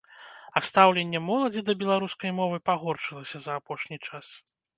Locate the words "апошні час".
3.63-4.35